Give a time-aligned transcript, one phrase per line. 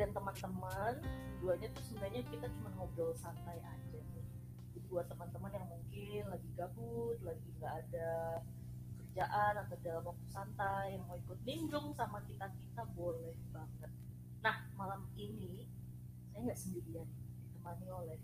[0.00, 0.96] dan teman-teman
[1.44, 4.24] duanya tuh sebenarnya kita cuma ngobrol santai aja nih
[4.72, 8.40] jadi buat teman-teman yang mungkin lagi gabut lagi nggak ada
[8.96, 13.92] kerjaan atau dalam waktu santai yang mau ikut nimbrung sama kita kita boleh banget
[14.40, 15.68] nah malam ini
[16.32, 17.04] saya nggak sendirian
[17.44, 18.16] ditemani oleh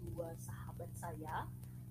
[0.00, 1.44] dua sahabat saya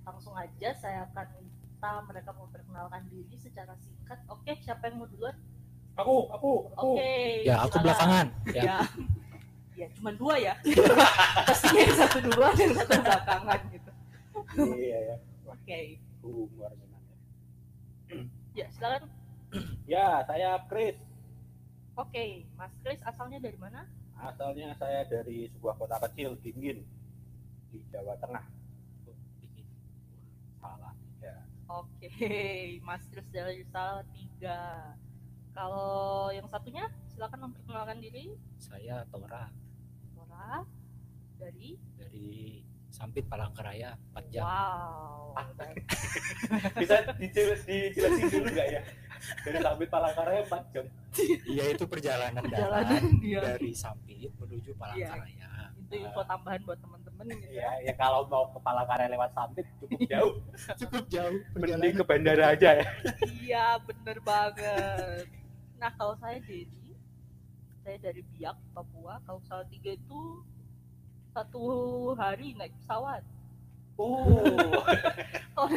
[0.09, 5.37] langsung aja saya akan minta mereka memperkenalkan diri secara singkat oke siapa yang mau duluan
[5.99, 6.95] Aku, aku, aku.
[6.95, 7.11] oke
[7.43, 7.83] Ya, aku silakan.
[7.83, 8.27] belakangan.
[8.57, 8.63] Ya.
[8.63, 8.77] ya
[9.79, 10.53] ya cuma dua ya
[11.47, 13.91] pastinya yang satu duluan yang satu belakangan gitu
[14.75, 15.15] Iya ya.
[15.45, 15.79] oke
[16.19, 17.03] Humor memang.
[18.51, 19.07] ya silakan
[19.83, 20.93] Ya, saya Chris.
[21.95, 26.83] oke mas Chris asalnya dari mana Asalnya saya dari sebuah kota kecil, Dingin,
[27.71, 28.43] di Jawa Tengah.
[30.59, 30.91] Salah.
[31.17, 31.39] Ya.
[31.65, 32.11] oke
[32.83, 34.91] mas Chris dari Salatiga
[35.51, 39.47] kalau yang satunya silakan memperkenalkan diri Saya Tora
[41.35, 42.29] Dari dari
[42.89, 44.43] Sampit Palangkaraya 4 jam.
[44.43, 45.71] wow dan
[46.81, 48.81] Bisa dijel- dijelasin dulu nggak ya?
[49.41, 50.85] Dari Sampit Palangkaraya 4 jam.
[51.45, 55.47] Iya itu perjalanan perjalanan darat dari Sampit menuju Palangkaraya.
[55.79, 59.99] itu info tambahan buat teman-teman gitu Ya, ya kalau mau ke Palangkaraya lewat Sampit cukup
[60.05, 60.33] jauh.
[60.81, 62.85] Cukup jauh Mending ke bandara aja ya.
[63.25, 65.25] Iya, bener banget.
[65.75, 66.88] Nah, kalau saya Dedi,
[67.89, 69.17] saya dari Biak, Papua.
[69.25, 70.45] Kalau Salatiga itu
[71.33, 71.63] satu
[72.13, 73.25] hari naik pesawat.
[73.97, 74.45] Oh.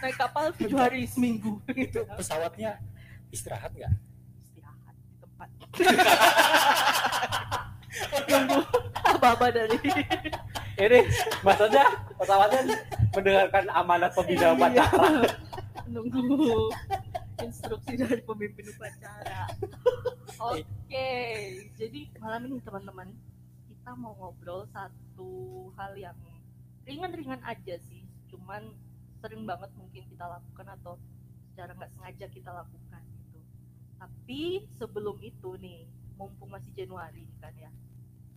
[0.00, 2.08] Naik, kapal tujuh hari seminggu gitu.
[2.16, 2.80] Pesawatnya
[3.28, 3.92] istirahat nggak?
[4.40, 5.48] Istirahat di tempat.
[8.32, 8.60] Nunggu
[9.04, 9.76] apa-apa dari
[10.80, 11.00] Ini
[11.44, 11.84] maksudnya
[12.16, 12.60] pesawatnya
[13.12, 14.56] mendengarkan amanat pembina Iya.
[14.56, 15.28] upacara.
[15.92, 16.72] nunggu
[17.44, 19.44] instruksi dari pemimpin upacara.
[20.40, 21.12] Oke,
[21.76, 23.12] jadi malam ini teman-teman
[23.68, 26.16] kita mau ngobrol satu hal yang
[26.88, 28.72] ringan-ringan aja sih, cuman
[29.20, 30.96] sering banget mungkin kita lakukan atau
[31.52, 33.36] secara nggak sengaja kita lakukan gitu.
[34.00, 35.84] Tapi sebelum itu nih,
[36.16, 37.68] mumpung masih Januari kan ya,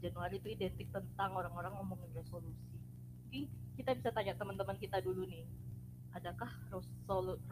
[0.04, 2.84] Januari itu identik tentang orang-orang ngomongin resolusi.
[3.24, 3.48] Mungkin
[3.80, 5.48] kita bisa tanya teman-teman kita dulu nih,
[6.12, 7.48] adakah resolusi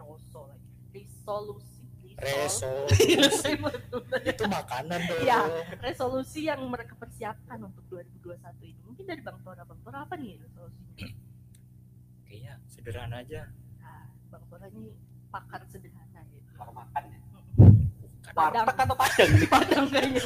[0.92, 1.64] resol-
[2.22, 3.58] Resolusi
[4.22, 5.22] itu makanan dong.
[5.26, 5.42] Iya.
[5.82, 10.38] resolusi yang mereka persiapkan untuk 2021 ini mungkin dari Bang Tora Bang Tora apa nih
[10.38, 11.10] resolusinya
[12.30, 13.42] Kayaknya sederhana aja.
[13.82, 14.94] nah, Bang Tora ini
[15.34, 17.20] pakar sederhana gitu Mau makan ya?
[18.32, 18.64] Padang.
[18.64, 19.30] Warteg atau padang?
[19.58, 20.22] Padang kayaknya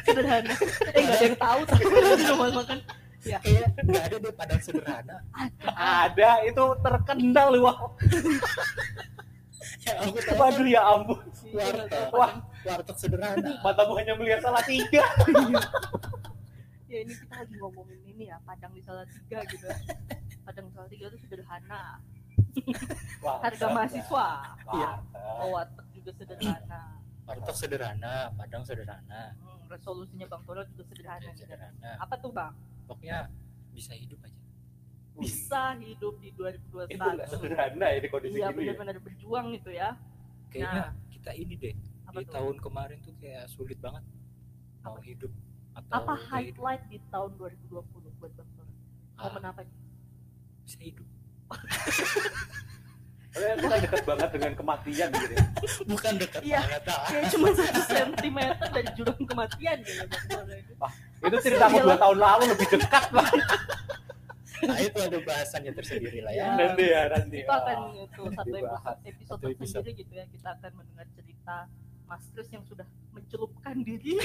[0.00, 0.54] sederhana
[0.96, 2.78] eh nggak ada yang tahu tapi di rumah makan
[3.22, 5.16] Kayak nggak ada deh padang sederhana.
[5.78, 7.78] Ada, itu terkenal wah.
[9.82, 11.18] Ya aku tahu Waduh ya ampun.
[11.50, 12.14] warteg.
[12.14, 12.32] Wah.
[12.62, 13.50] Warteg sederhana.
[13.60, 15.02] Matamu hanya melihat salah tiga.
[16.92, 19.64] ya ini kita lagi ngomongin ini ya Padang di Salatiga gitu
[20.44, 21.96] Padang di Salatiga itu sederhana
[23.24, 24.26] Wah, harga mahasiswa
[24.76, 24.90] Iya.
[25.40, 29.32] oh warteg juga sederhana Warteg sederhana, padang sederhana.
[29.40, 31.90] Hmm, resolusinya Bang Tora juga sederhana sederhana.
[31.96, 32.52] apa tuh Bang
[32.84, 33.32] Pokoknya
[33.72, 34.41] bisa hidup aja.
[35.14, 38.72] Bisa hidup di 2021 Itu nggak sederhana ya di kondisi iya gini ya.
[38.72, 39.90] benar-benar berjuang gitu ya
[40.48, 41.74] Kayaknya kita ini deh
[42.04, 44.04] apa di tuh tahun kemarin tuh kayak sulit banget
[44.80, 45.00] mau Apa?
[45.02, 45.32] hidup
[45.72, 46.28] atau apa hidup.
[46.28, 47.72] highlight di tahun 2020
[48.18, 48.72] buat Bang Tora
[49.14, 49.74] Ah, momen apa nih?
[50.62, 51.06] bisa hidup.
[53.32, 55.32] Soalnya kita dekat banget dengan kematian gitu.
[55.32, 55.44] ya.
[55.90, 56.60] Bukan dekat Iya.
[56.60, 56.82] banget.
[56.86, 57.04] ah.
[57.06, 60.72] kayak cuma satu sentimeter dari jurang kematian gitu Tora itu.
[61.22, 63.28] Itu ceritaku dua tahun lalu lebih dekat lah.
[64.62, 66.44] Nah itu ada bahasannya tersendiri lah ya.
[66.44, 66.46] Ya.
[66.54, 67.38] Nanti ya nanti.
[67.42, 69.82] itu akan itu satu episode, episode Satu episode.
[69.82, 71.56] tersendiri gitu ya kita akan mendengar cerita
[72.06, 74.20] Mas Chris yang sudah mencelupkan diri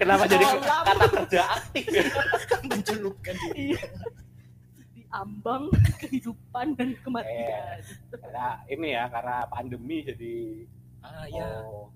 [0.00, 2.04] Kenapa jadi kata kerja aktif ya?
[2.70, 3.76] Mencelupkan diri.
[3.76, 3.82] Iya.
[4.90, 7.78] di ambang kehidupan dan kematian.
[8.10, 10.34] Karena ini ya karena pandemi jadi
[11.00, 11.64] Ah ya.
[11.64, 11.88] oh,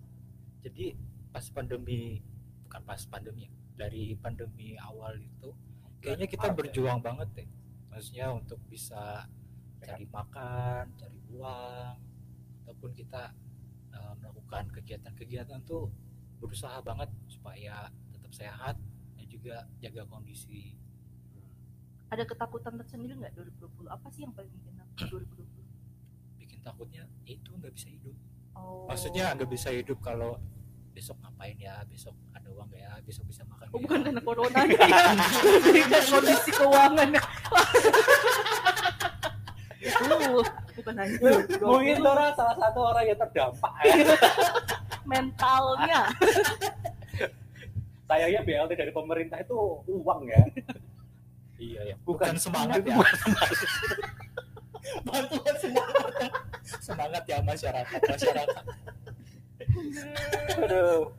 [0.62, 0.94] Jadi
[1.28, 2.22] pas pandemi
[2.64, 5.50] bukan pas pandemi ya, dari pandemi awal itu
[6.04, 6.54] kayaknya kita ya?
[6.54, 7.48] berjuang banget deh.
[7.88, 9.24] Maksudnya untuk bisa
[9.80, 11.92] cari makan, cari uang
[12.64, 13.32] ataupun kita
[13.92, 15.88] eh, melakukan kegiatan-kegiatan tuh
[16.40, 18.76] berusaha banget supaya tetap sehat
[19.16, 20.76] dan juga jaga kondisi
[22.08, 23.90] Ada ketakutan tersendiri nggak 2020?
[23.90, 25.64] Apa sih yang paling bikin takut 2020?
[26.38, 28.16] bikin takutnya itu nggak bisa hidup
[28.54, 28.86] Oh.
[28.86, 30.38] maksudnya nggak bisa hidup kalau
[30.94, 32.14] besok ngapain ya besok
[32.52, 34.04] nggak ya besok bisa makan Oh, nggak bukan ya?
[34.06, 36.00] karena corona ya.
[36.10, 37.08] Kondisi keuangan.
[39.84, 40.16] itu
[40.74, 41.16] bukan hanya
[41.60, 43.94] mungkin Dora salah satu orang yang terdampak ya.
[45.10, 46.00] mentalnya.
[48.04, 49.56] sayangnya BLT dari pemerintah itu
[49.86, 50.42] uang ya
[51.56, 52.96] iya ya Bukan bukan, semangat ya
[55.04, 56.12] bantuan semangat
[56.80, 58.64] semangat ya masyarakat masyarakat
[60.60, 61.12] aduh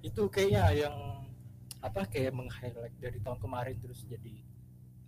[0.00, 0.96] itu kayaknya yang
[1.80, 4.44] apa kayak meng-highlight dari tahun kemarin terus jadi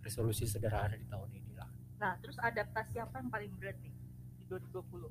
[0.01, 3.93] resolusi sederhana di tahun ini lah Nah, terus adaptasi apa yang paling berat nih
[4.35, 5.07] di 2020?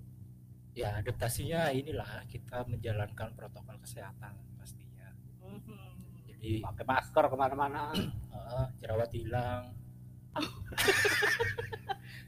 [0.73, 5.09] ya adaptasinya inilah kita menjalankan protokol kesehatan pastinya.
[5.45, 6.01] Mhm.
[6.29, 7.93] jadi pakai masker ke mana-mana.
[8.53, 9.71] Eh, jerawat hilang.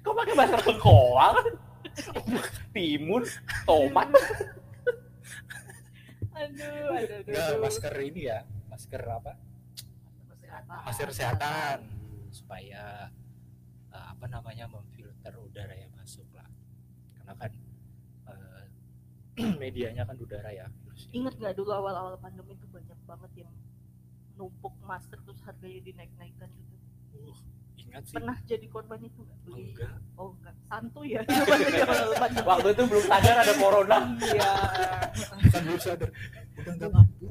[0.00, 1.36] Kok pakai masker bengkoang
[2.76, 3.24] timun
[3.64, 4.08] tomat
[6.34, 7.30] Aduh, aduh, aduh.
[7.30, 9.32] Nggak, masker ini ya masker apa
[10.34, 10.78] Kesehatan.
[10.82, 11.78] masker kesehatan
[12.34, 12.84] supaya
[13.94, 16.46] eh, apa namanya memfilter udara yang masuk lah
[17.14, 17.52] karena kan
[18.30, 18.64] eh,
[19.62, 21.10] medianya kan udara ya virusnya.
[21.14, 23.54] Ingat nggak dulu awal-awal pandemi itu banyak banget yang
[24.34, 26.76] numpuk masker terus harganya dinaik-naikkan gitu.
[27.14, 27.34] Uh,
[27.94, 28.14] ingat sih.
[28.18, 29.38] Pernah jadi korban itu nggak?
[29.54, 29.94] Enggak.
[30.18, 31.22] Oh enggak, santuy ya.
[32.50, 33.98] Waktu itu belum sadar ada corona.
[34.18, 34.50] Iya.
[35.54, 36.08] kan belum sadar.
[36.58, 37.24] Udah nggak mampu.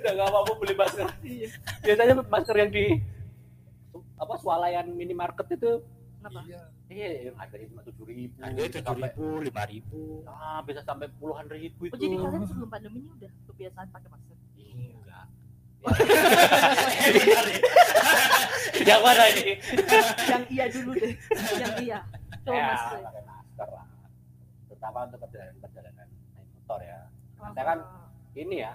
[0.00, 1.06] Udah nggak mampu beli masker.
[1.20, 1.48] Iya.
[1.84, 2.84] biasanya masker yang di
[4.16, 5.84] apa swalayan minimarket itu
[6.24, 6.40] Kenapa?
[6.48, 6.60] iya.
[6.86, 8.40] Iya yang harganya cuma tujuh ribu.
[8.40, 10.00] Tujuh sampai ribu lima ribu.
[10.24, 11.92] Ah bisa sampai puluhan ribu itu.
[11.92, 14.36] Oh jadi kalian sebelum pandemi ini udah kebiasaan pakai masker?
[14.66, 15.26] enggak
[18.86, 19.52] yang mana ini
[20.30, 21.12] yang iya dulu deh.
[21.58, 21.98] yang iya.
[22.40, 22.82] Coba ya mas.
[23.02, 23.86] pakai masker lah
[24.66, 26.98] terutama untuk perjalanan perjalanan naik motor ya
[27.52, 27.78] saya kan
[28.34, 28.72] ini ya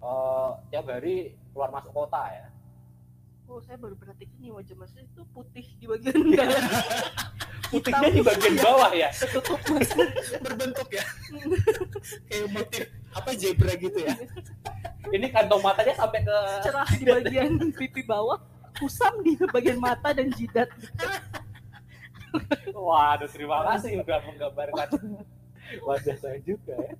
[0.00, 1.16] eh tiap hari
[1.50, 2.46] keluar masuk kota ya
[3.50, 6.62] Oh saya baru perhatikan nih wajah mas itu putih di bagian dalam.
[7.66, 10.06] putihnya di bagian bawah ya masker.
[10.46, 11.02] berbentuk ya
[12.30, 14.14] kayak motif apa zebra gitu ya
[15.10, 18.38] ini kantong matanya sampai ke cerah di bagian pipi bawah,
[18.80, 20.66] kusam di bagian mata dan jidat.
[22.72, 24.88] waduh terima kasih udah menggambarkan
[25.82, 26.94] wajah saya juga ya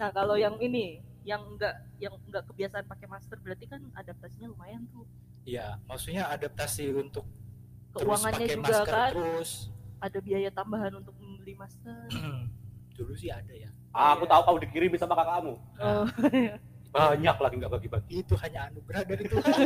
[0.00, 4.88] Nah kalau yang ini, yang enggak yang enggak kebiasaan pakai masker berarti kan adaptasinya lumayan
[4.88, 5.04] tuh.
[5.44, 7.28] ya maksudnya adaptasi untuk
[7.92, 9.50] terus Keuangannya pakai juga masker kan terus
[10.00, 12.08] ada biaya tambahan untuk membeli masker.
[12.96, 16.04] dulu sih ada ya Ah, aku tahu kamu dikirim sama kakakmu Oh,
[16.90, 19.58] banyak lagi nggak bagi-bagi itu hanya anugerah dari Tuhan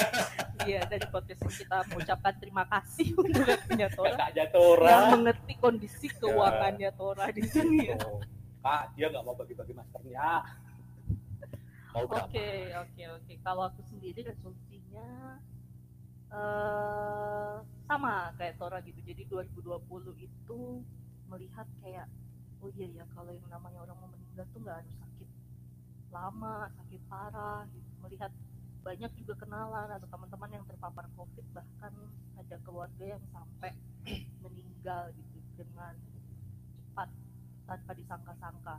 [0.68, 5.54] iya dari podcast ini kita mengucapkan terima kasih untuk punya Tora kakak yang Jatora mengerti
[5.56, 7.88] kondisi keuangannya Tora di sini.
[7.88, 7.96] ya.
[8.04, 8.20] Oh,
[8.60, 10.44] kak dia nggak mau bagi-bagi maskernya
[11.96, 13.32] mau berapa Oke, oke, oke.
[13.40, 15.40] Kalau aku sendiri resolusinya
[16.28, 17.54] eh
[17.88, 19.00] sama kayak Tora gitu.
[19.00, 19.88] Jadi 2020
[20.20, 20.60] itu
[21.32, 22.04] melihat kayak
[22.60, 24.94] oh iya ya kalau yang namanya orang mau meninggal tuh nggak harus
[26.12, 27.90] lama, sakit parah gitu.
[28.04, 28.32] Melihat
[28.82, 31.92] banyak juga kenalan atau teman-teman yang terpapar COVID bahkan
[32.38, 33.74] ada keluarga yang sampai
[34.44, 35.92] meninggal gitu dengan
[36.72, 37.08] cepat
[37.68, 38.76] tanpa disangka-sangka.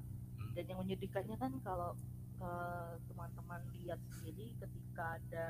[0.57, 1.93] Dan yang menyedihkannya kan kalau
[2.41, 5.45] eh, teman-teman lihat sendiri ketika ada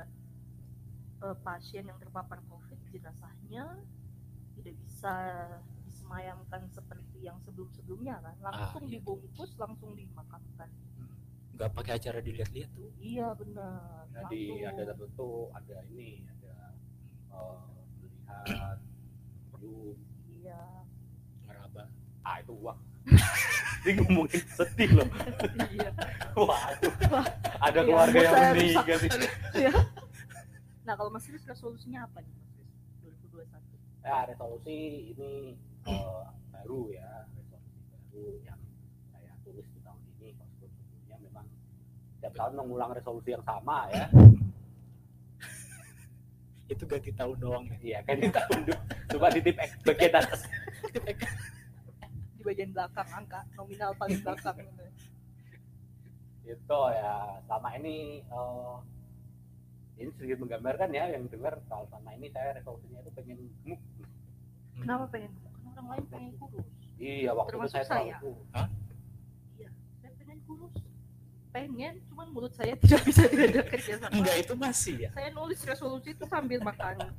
[1.24, 3.80] eh, pasien yang terpapar COVID jenazahnya
[4.60, 5.14] tidak bisa
[5.88, 9.00] disemayamkan seperti yang sebelum-sebelumnya kan langsung iya.
[9.00, 10.68] dibungkus langsung dimakamkan
[11.60, 12.88] nggak pakai acara dilihat-lihat tuh.
[12.96, 14.08] Iya benar.
[14.16, 16.54] Jadi ada tertentu ada ini ada
[17.36, 17.60] eh,
[18.00, 18.78] melihat
[19.52, 19.96] belum
[20.40, 20.64] iya.
[21.44, 21.84] ngeraba
[22.24, 22.80] ah itu uang.
[23.80, 25.08] Ini ngomongin sedih loh.
[25.72, 25.88] Iya.
[26.36, 26.92] Waduh.
[27.08, 27.24] Wah,
[27.60, 28.98] ada iya, keluarga yang saya meninggal
[29.52, 29.72] Iya.
[30.80, 32.34] nah kalau Mas Riz resolusinya apa nih
[33.04, 34.78] Mas Riz 2021 ya resolusi
[35.12, 35.32] ini
[35.86, 38.60] eh, baru ya resolusi baru yang
[39.12, 41.46] saya tulis di tahun ini kalau sebelumnya memang
[42.20, 44.04] setiap tahun mengulang resolusi yang sama ya.
[46.76, 47.76] Itu ganti tahun doang ya?
[47.80, 48.80] Iya kan di tahun dulu.
[49.16, 50.40] Coba di tip X bagian atas.
[52.40, 54.56] Di bagian belakang angka nominal paling belakang.
[54.60, 54.84] Gitu.
[56.56, 57.40] itu ya.
[57.48, 58.76] Selama ini eh,
[60.00, 63.80] ini sedikit menggambarkan ya yang dengar kalau selama ini saya resolusinya itu pengen gemuk.
[64.76, 66.68] Kenapa pengen kan orang lain pengen kurus.
[67.00, 68.16] Iya waktu itu saya saya.
[68.20, 68.68] terlalu
[70.00, 70.79] saya pengen kurus
[71.50, 75.10] pengen cuman mulut saya tidak bisa diajak kerja sama enggak itu masih ya?
[75.10, 77.10] Saya nulis resolusi itu sambil makan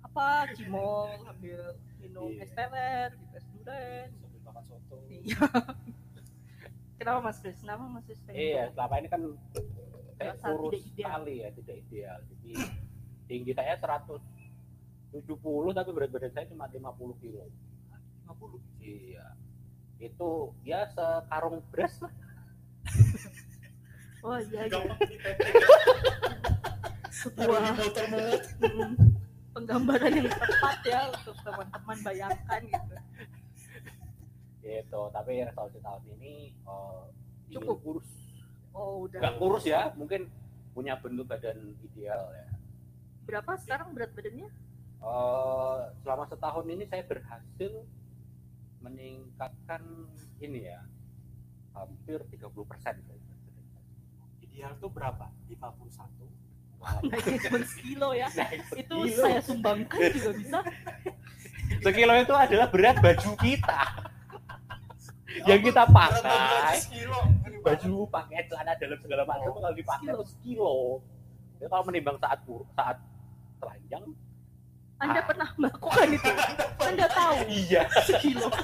[0.00, 1.60] apa cimol sambil
[1.98, 2.44] minum Iya.
[2.44, 4.08] es teler gitu es durian.
[4.16, 4.96] Sambil makan soto.
[5.10, 5.38] Iya.
[6.98, 9.20] Kenapa mas Chris kenapa mas Chris pengen iya selama ini kan
[10.14, 12.18] saya kurus sekali ya tidak ideal.
[12.24, 12.52] Jadi
[13.26, 15.12] tinggi saya 170
[15.74, 17.44] tapi berat badan saya cuma 50 kilo.
[18.30, 19.26] 50 iya.
[19.98, 22.12] Itu ya sekarung beras lah
[24.24, 24.80] oh iya iya.
[27.12, 28.92] Sebuah motor mut mm,
[29.52, 32.94] penggambaran yang tepat ya untuk teman-teman bayangkan gitu.
[34.64, 37.04] Gitu tapi resolusi tahun ini eh,
[37.52, 37.76] Cukup.
[37.84, 38.08] kurus.
[38.72, 39.20] Oh udah.
[39.20, 40.32] Nggak kurus ya mungkin
[40.72, 42.48] punya bentuk badan ideal ya.
[43.28, 44.48] Berapa sekarang berat badannya?
[45.04, 47.72] Eh, selama setahun ini saya berhasil
[48.80, 49.80] meningkatkan
[50.40, 50.80] ini ya
[51.76, 52.96] hampir 30 persen
[54.54, 55.26] ideal tuh berapa?
[55.50, 56.22] 51
[57.02, 58.28] naiknya cuma sekilo ya.
[58.30, 60.58] Nah, itu saya sumbangkan juga bisa.
[61.80, 63.80] Sekilo itu adalah berat baju kita.
[65.42, 66.76] Yang kita pakai.
[67.58, 70.14] Baju pakai celana dalam segala macam Oh, kalau dipakai sekilo.
[70.14, 70.74] itu sekilo.
[71.56, 73.00] Jadi kalau menimbang saat bur- saat
[73.58, 74.04] telanjang
[74.94, 75.26] anda Ah.
[75.26, 76.30] pernah melakukan itu?
[76.86, 77.36] Anda tahu?
[77.50, 77.82] Iya.
[78.06, 78.46] Sekilo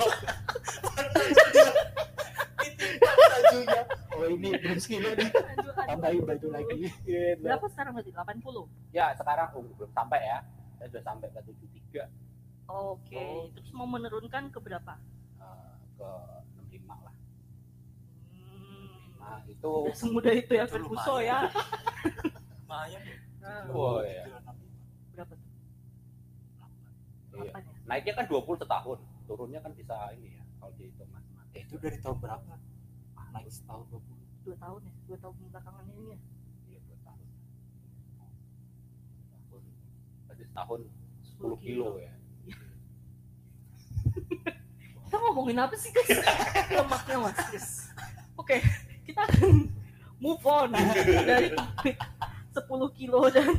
[3.20, 3.82] bajunya.
[4.16, 5.30] Oh ini belum sekilo nih.
[5.86, 6.80] Tambahin baju lagi.
[7.04, 7.40] Gitu.
[7.40, 10.38] berapa sekarang berarti 80 ya sekarang oh, belum sampai ya.
[10.78, 12.08] Saya sudah sampai ke 73
[12.70, 13.50] oke Oh.
[13.52, 14.94] terus mau menurunkan ke berapa?
[15.36, 16.08] Eh, ke
[16.70, 17.14] 65 lah.
[18.30, 18.98] Hmm.
[19.18, 21.50] nah itu Udah semudah itu ya Ferguson ya.
[22.64, 23.02] Lumayan.
[23.02, 24.28] Ya Nah, Oh, iya.
[25.16, 25.48] berapa tuh?
[27.40, 27.50] Iya.
[27.50, 27.60] Ya?
[27.88, 28.98] Naiknya kan 20 setahun.
[29.24, 32.54] Turunnya kan bisa ini ya kalau dihitung matematik Eh, itu dari tahun berapa
[33.30, 34.92] naik setahun 20 dua tahun ya?
[35.06, 36.18] Dua tahun belakangan ini ya?
[36.70, 37.26] Iya dua tahun.
[39.50, 39.62] Tahun.
[40.26, 40.80] Berarti setahun
[41.38, 42.12] 10 kilo ya?
[45.10, 46.06] Kita ngomongin apa sih guys
[46.78, 47.90] lemaknya mas Yes.
[48.38, 48.62] oke
[49.02, 49.66] kita akan
[50.22, 51.98] move on dari topik
[52.54, 53.50] 10 kilo dan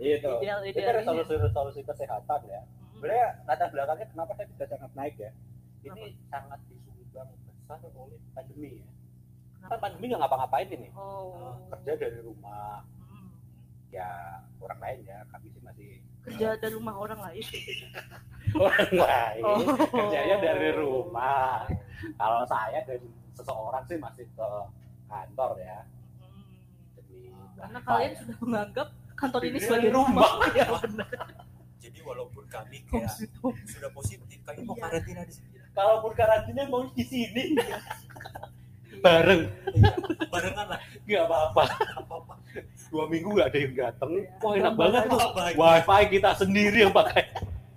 [0.00, 2.60] itu ideal itu ideal resolusi-resolusi kesehatan ya.
[2.96, 5.30] Sebenarnya latar belakangnya kenapa saya bisa sangat naik ya?
[5.86, 8.88] Ini sangat disumbang besar oleh pandemi ya
[9.62, 13.28] kan pandemi nggak ngapa-ngapain ini oh kerja dari rumah Hmm.
[13.90, 14.08] ya
[14.58, 15.88] orang lain ya kami sih masih
[16.22, 17.42] kerja dari rumah orang lain
[18.60, 19.58] orang lain Oh.
[19.86, 21.66] kerjanya dari rumah
[22.14, 24.48] kalau saya dari seseorang sih masih ke
[25.06, 25.78] kantor ya
[26.18, 26.54] Hmm.
[26.96, 28.18] demi karena kalian ya?
[28.18, 30.28] sudah menganggap kantor ini sebagai rumah.
[30.32, 31.10] rumah ya benar
[31.78, 33.10] jadi walaupun kami kayak
[33.66, 34.82] sudah positif kami mau Iya.
[34.86, 37.42] karantina di sini kalaupun karantina mau di sini
[39.00, 39.42] bareng.
[40.30, 40.80] Barengan lah.
[41.04, 41.64] Nggak apa-apa.
[42.90, 44.26] Dua minggu nggak ada yang datang Iya.
[44.42, 45.20] wah enak banget tuh.
[45.56, 47.24] Wifi kita sendiri yang pakai.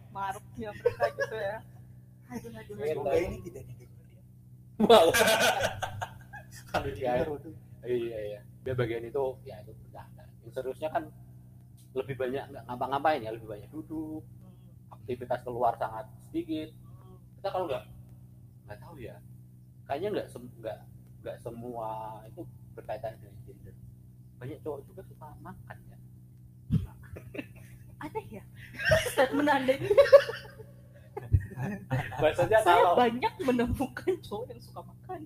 [0.10, 1.58] Maruknya mereka gitu ya.
[2.34, 4.01] Semoga ini tidak didengar
[4.82, 5.08] wow.
[6.74, 6.94] Kalau Iya.
[6.98, 7.53] didengar waduh
[7.86, 8.39] iya iya.
[8.63, 11.03] Dia bagian itu ya itu bercanda yang seriusnya kan
[11.94, 14.25] lebih banyak nggak ngapa-ngapain ya lebih banyak duduk.
[14.25, 14.56] Hmm,
[14.98, 16.74] aktivitas keluar sangat sedikit.
[16.74, 17.18] Hmm.
[17.38, 17.84] kita kalau nggak
[18.65, 19.15] nggak tahu ya.
[19.86, 20.77] Kayaknya nggak nggak
[21.24, 22.20] nggak semua.
[22.27, 22.44] Itu
[22.75, 23.75] berkaitan dengan gender.
[24.38, 25.98] Banyak cowok juga suka makan ya.
[28.03, 28.44] Aneh ya?
[29.15, 29.88] Statement anda ini
[32.60, 35.20] saya kalau banyak menemukan cowok yang suka makan.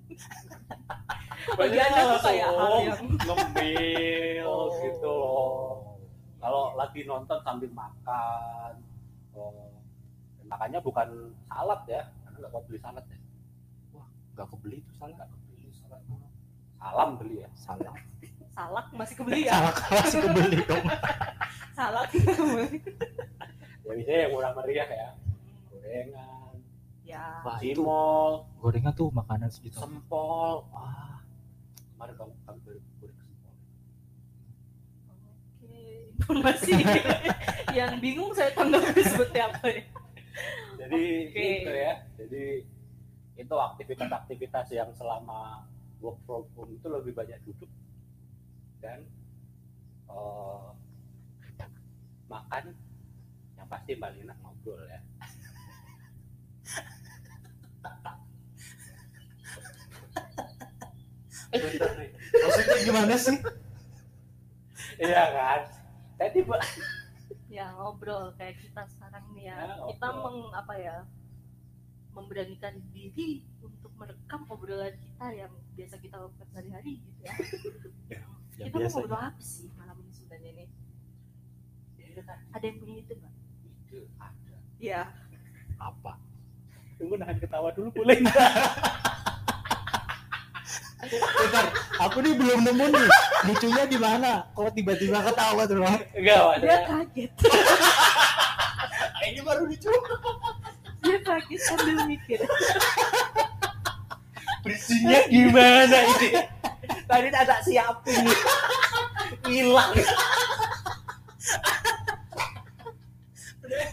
[1.58, 4.70] Banyak Anda tuh kayak hal langsung yang- ngemil Oh.
[4.78, 5.98] gitu loh.
[6.38, 8.72] Kalau lagi nonton sambil makan
[9.34, 9.74] oh,
[10.46, 13.18] makanya bukan salad ya karena nggak mau beli salad ya.
[14.38, 15.28] Nggak kebeli itu salad
[16.78, 17.48] salam beli ya?
[17.58, 17.94] Salah
[18.54, 19.52] salak masih kebeli ya?
[19.54, 20.86] Salah masih kebeli dong
[21.78, 22.32] salak ya
[24.08, 25.08] biasanya yang murah meriah ya.
[25.68, 26.54] Gorengan
[27.04, 27.26] ya.
[27.60, 28.48] Cimol.
[28.56, 30.64] gorengan tuh makanan sejuta sempol.
[30.72, 31.20] Wah
[31.92, 33.52] kemarin kamu kamu baru goreng sempol.
[35.60, 35.84] Oke
[36.16, 36.72] informasi
[37.78, 39.82] yang bingung saya tanggapi seperti apa ya?
[40.80, 41.44] Jadi Oke.
[41.60, 41.94] itu ya.
[42.16, 42.44] Jadi
[43.38, 47.70] itu aktivitas-aktivitas yang selama work from home itu lebih banyak duduk
[48.78, 49.02] dan
[50.10, 50.68] eh,
[52.28, 52.64] makan
[53.58, 55.00] yang pasti mbak Lina ngobrol ya.
[61.48, 62.10] Nih.
[62.28, 63.36] maksudnya gimana sih?
[65.00, 65.60] Iya kan?
[66.36, 66.60] Tiba
[67.48, 69.56] ya ngobrol kayak kita sekarang nih ya.
[69.56, 70.96] Ya, kita meng apa ya
[72.18, 77.34] memberanikan diri untuk merekam obrolan kita yang biasa kita lakukan sehari-hari gitu ya.
[78.58, 80.68] Ya kita mau biasa ngobrol apa sih malam ini sebenarnya nih?
[81.94, 82.38] Iya kan?
[82.50, 83.34] ada yang punya itu nggak
[83.86, 84.56] Ide ada.
[84.82, 85.02] Ya
[85.78, 86.12] apa?
[86.98, 88.50] Tunggu nahan ketawa dulu boleh nggak?
[91.08, 91.66] Bentar,
[92.02, 93.08] aku nih belum nemu nih.
[93.46, 94.50] Lucunya di mana?
[94.50, 97.32] Kok tiba-tiba ketawa tuh enggak dia kaget.
[99.28, 99.92] Ini baru lucu
[101.28, 102.40] kaget sambil mikir.
[104.64, 106.28] Berisinya gimana ini?
[107.04, 108.24] Tadi tak tak siapin.
[109.44, 109.92] Hilang.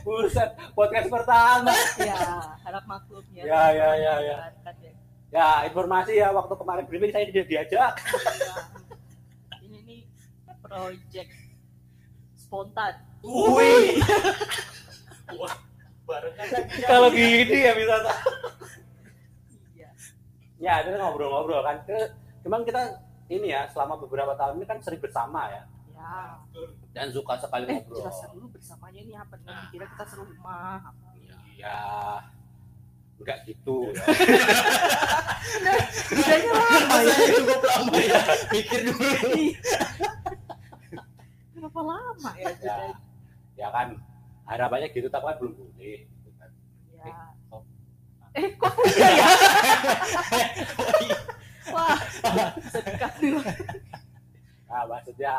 [0.08, 1.76] Buset podcast pertama.
[2.00, 2.16] Ya
[2.64, 4.38] harap maklumnya Ya, ya, ya, ya.
[4.64, 4.92] Kan, ya.
[5.32, 7.94] ya informasi ya waktu kemarin briefing saya tidak diajak.
[8.40, 8.56] Ya.
[9.64, 10.02] ini nih
[10.64, 11.32] project
[12.40, 12.94] spontan.
[13.26, 14.00] Wih.
[15.42, 15.54] Wah,
[16.16, 16.82] barengan lagi.
[16.92, 17.96] kalau gini ya bisa.
[19.76, 19.90] Iya.
[20.64, 21.84] Ya itu ngobrol-ngobrol kan.
[22.48, 22.82] Cuman kita
[23.28, 25.64] ini ya selama beberapa tahun ini kan sering bersama ya.
[25.92, 26.16] Ya.
[26.96, 28.00] Dan suka sekali eh ngobrol.
[28.00, 29.60] jelaskan dulu bersamanya ini apa nih?
[29.76, 31.08] Kira kita serumah apa
[31.60, 31.76] ya
[33.16, 34.04] enggak gitu ya.
[36.12, 37.16] bedanya lama ya.
[37.32, 38.22] Cukup lama ya.
[38.52, 39.08] Pikir dulu.
[41.56, 42.52] kenapa lama ya?
[42.60, 42.76] Ya.
[43.56, 43.96] Ya kan
[44.46, 46.50] harapannya gitu tapi kan belum boleh gitu kan.
[46.94, 47.66] ya oh.
[48.38, 49.30] eh kok udah ya?
[51.74, 51.98] Wah.
[53.20, 53.40] Dulu
[54.66, 55.34] nah maksudnya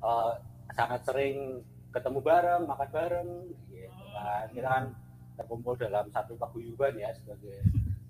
[0.00, 0.32] eh,
[0.72, 1.60] sangat sering
[1.92, 3.28] ketemu bareng makan bareng
[3.72, 4.46] gitu kan.
[4.52, 4.84] Kita kan
[5.36, 7.60] terkumpul dalam satu paguyuban ya sebagai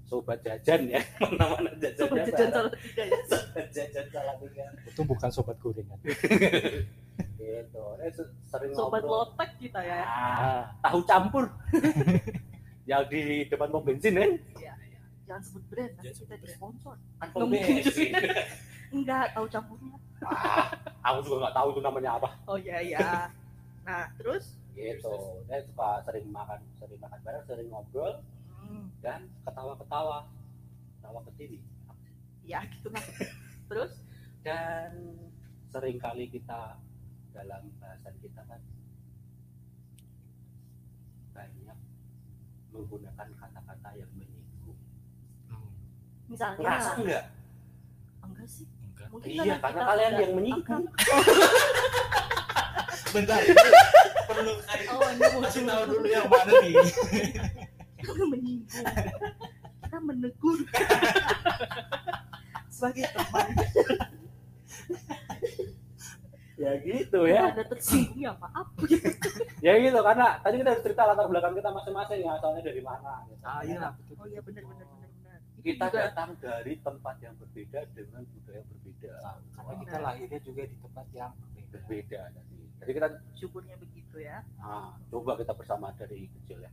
[0.07, 1.03] sobat jajan ya.
[1.23, 3.03] Mana-mana jajan coba jajan salah tiga.
[3.03, 4.67] Ya sobat jajan salah tiga.
[4.87, 5.99] Itu bukan sobat gorengan.
[8.07, 9.35] Eh, se- sering sobat ngobrol.
[9.35, 9.99] Lotek kita ya.
[10.07, 11.45] Ah, tahu campur.
[12.91, 14.31] Yang di depan pom bensin kan
[15.27, 18.11] jangan sebut brand nanti kita di sponsor kan Nggak pom bensin.
[18.95, 19.99] Enggak tahu campurnya.
[20.23, 20.71] Ah,
[21.03, 22.29] aku juga nggak tahu itu namanya apa.
[22.47, 23.09] Oh iya ya
[23.87, 24.55] nah terus?
[24.79, 25.15] Gitu.
[25.51, 28.23] Dan suka sering makan sering makan bareng sering ngobrol.
[28.55, 30.31] Hmm, dan ketawa-ketawa.
[30.99, 31.53] Ketawa ke TV.
[32.47, 33.03] Ya gitu lah.
[33.67, 33.99] Terus?
[34.47, 34.91] Dan
[35.75, 36.79] sering kali kita
[37.37, 38.57] dalam bahasan kita kan
[41.37, 41.79] banyak
[42.73, 44.81] menggunakan kata-kata yang menyinggung.
[45.53, 45.69] Hmm,
[46.33, 46.65] misalnya?
[46.65, 47.25] Ngerasa enggak?
[48.25, 48.65] Enggak sih.
[48.65, 49.13] Enggak.
[49.13, 50.85] mungkin iya karena kalian yang menyinggung.
[53.15, 53.41] Bentar.
[54.27, 56.73] Perlu oh ini kasih muncul tahu dulu yang mana nih.
[58.01, 58.87] kita menyinggung.
[59.85, 60.59] Kita menegur.
[62.77, 63.49] Sebagai teman
[66.57, 67.53] ya gitu ya.
[67.53, 68.67] Ada tersinggung ya maaf
[69.65, 73.13] ya gitu karena tadi kita harus cerita latar belakang kita masing-masing ya asalnya dari mana
[73.29, 73.45] gitu.
[73.45, 73.93] Ah iya.
[73.93, 75.05] oh iya benar benar benar
[75.67, 79.13] kita juga datang dari tempat yang berbeda dengan budaya yang berbeda
[79.51, 81.75] Karena kita lahirnya juga di tempat yang berbeda.
[81.75, 82.55] berbeda jadi.
[82.77, 84.39] Jadi kita syukurnya begitu ya.
[84.63, 86.71] Ah, coba kita bersama dari kecil ya.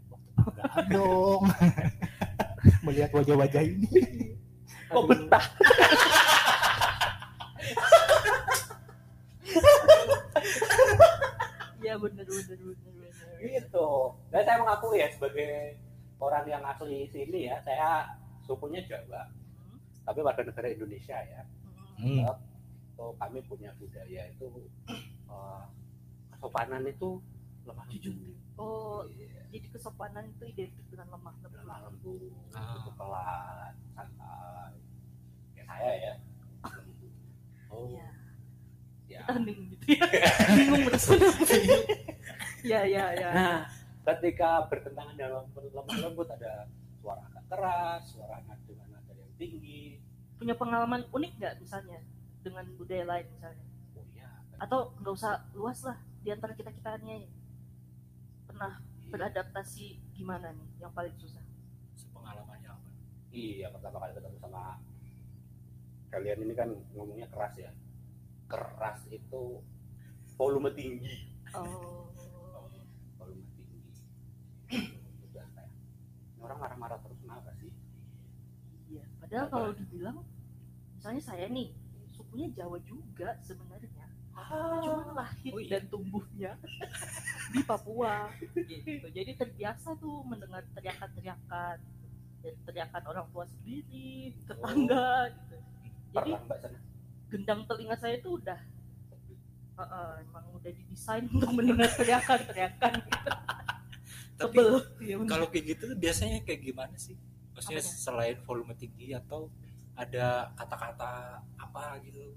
[0.93, 1.47] Dong.
[2.85, 3.89] Melihat wajah-wajah ini.
[4.93, 5.45] kok betah
[11.83, 13.89] iya benar benar benar benar gitu.
[14.31, 15.75] Dan saya mengakui ya sebagai
[16.17, 18.07] orang yang asli sini ya saya
[18.47, 19.27] sukunya Jawa.
[19.27, 21.41] Hmm, tapi warga negara Indonesia ya.
[21.99, 22.23] Hmm.
[22.95, 24.47] So kami punya budaya itu
[24.87, 25.63] eh,
[26.31, 27.19] kesopanan itu
[27.63, 29.07] lemah lembut oh
[29.55, 31.77] jadi kesopanan itu identik dengan lemah lemah.
[31.87, 32.75] lembut lembut Ah.
[32.79, 34.75] itu pelan santai.
[35.55, 36.13] Kayak saya ya.
[37.73, 37.87] Oh.
[37.89, 38.22] iya
[39.13, 39.21] ya.
[39.23, 40.31] Kita hening gitu ya.
[40.57, 41.45] Bingung merespon apa
[42.63, 43.29] ya ya ya.
[43.31, 43.57] Nah
[44.03, 46.67] ketika bertentangan dalam lemah lembut ada
[46.99, 50.01] suara agak keras suara dengan nada yang tinggi.
[50.41, 51.99] Punya pengalaman unik nggak misalnya
[52.41, 53.65] dengan budaya lain misalnya?
[53.95, 54.29] Oh iya.
[54.57, 57.23] Atau nggak usah luas lah di antara kita kitanya
[58.49, 58.81] pernah
[59.13, 61.43] beradaptasi gimana nih yang paling susah?
[61.93, 62.89] Sepengalamannya apa?
[63.33, 64.77] iya pertama kali ketemu sama
[66.13, 67.73] kalian ini kan ngomongnya keras ya
[68.53, 69.65] keras itu
[70.37, 71.33] volume tinggi.
[71.57, 72.05] Oh.
[73.17, 73.81] Volume tinggi.
[75.25, 75.73] Udah kayak
[76.37, 77.73] orang marah-marah terus kenapa sih?
[78.93, 80.21] Iya padahal kalau dibilang
[80.93, 81.73] misalnya saya nih
[82.13, 84.05] sukunya Jawa juga sebenarnya.
[84.33, 85.77] Cuma lahir Oh iya.
[85.77, 86.51] dan tumbuhnya
[87.53, 88.29] di Papua.
[88.53, 89.09] Gitu.
[89.09, 91.77] Jadi terbiasa tuh mendengar teriakan-teriakan
[92.43, 95.57] dan teriakan orang tua sendiri tetangga gitu.
[96.13, 96.92] Jadi pernah mbak sana
[97.33, 98.59] gendang telinga saya itu udah
[99.73, 103.29] uh, uh, emang udah didesain untuk mendengar teriakan-teriakan gitu.
[104.39, 104.77] Tapi Tebel.
[104.99, 105.29] Iya, bener.
[105.29, 107.17] kalau kayak gitu biasanya kayak gimana sih?
[107.53, 108.01] Maksudnya Apanya?
[108.01, 109.49] selain volume tinggi atau
[109.93, 111.11] ada kata-kata
[111.55, 112.33] apa gitu?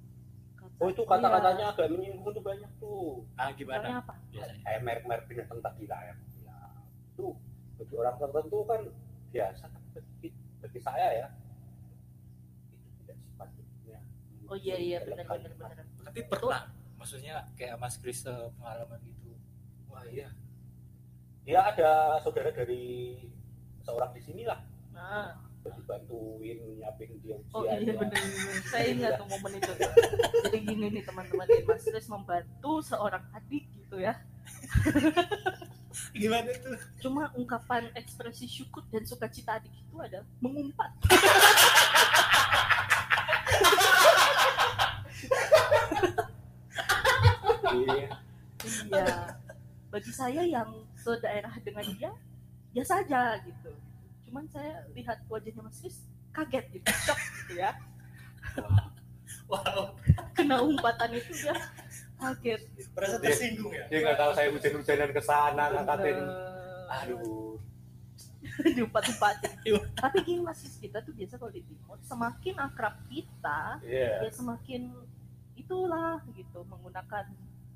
[0.57, 3.57] Kata- oh itu kata-katanya agak menyinggung tuh banyak tuh Ah Iya.
[3.57, 3.87] Gimana?
[4.01, 4.13] apa?
[4.29, 4.61] Biasanya.
[4.61, 6.57] kayak merek-merek binatang tak gila ya Ya,
[7.13, 7.27] itu
[7.77, 8.81] bagi orang tertentu kan
[9.29, 10.29] biasa tapi bagi,
[10.61, 11.29] bagi saya ya
[12.73, 13.99] itu tidak sepatutnya
[14.47, 15.87] Oh iya iya benar benar kalimat.
[15.87, 15.87] benar.
[16.07, 16.63] Tapi pernah
[16.97, 19.31] maksudnya kayak Mas Kris eh, pengalaman gitu.
[19.87, 20.29] wah iya
[21.47, 23.15] ya ada saudara dari
[23.87, 24.59] seorang di sini lah
[24.97, 27.93] Nah, dibantuin nyiapin dia oh iya ya.
[27.93, 28.23] benar benar.
[28.73, 29.73] Saya ingat tuh momen itu.
[30.49, 34.17] Jadi gini nih teman-teman, Mas Kris membantu seorang adik gitu ya.
[36.13, 40.93] gimana tuh cuma ungkapan ekspresi syukur dan sukacita adik itu adalah mengumpat
[47.67, 48.09] Iya.
[48.89, 49.17] iya
[49.89, 52.11] bagi saya yang sedaerah dengan dia
[52.73, 53.71] biasa aja gitu
[54.29, 57.73] cuman saya lihat wajahnya Mas Kris kaget gitu shock gitu ya
[59.47, 59.95] wow
[60.35, 61.55] kena umpatan itu dia
[62.19, 62.89] kaget gitu.
[62.93, 66.17] merasa tersinggung ya Dia nggak tahu saya hujan-hujanan ke sana ngangkatin.
[66.19, 67.55] Eh, Aduh.
[68.77, 69.53] diumpat-umpatin
[70.03, 74.27] tapi gini Mas kita tuh biasa kalau di timur semakin akrab kita Iya.
[74.27, 74.83] ya semakin
[75.67, 77.27] itulah gitu menggunakan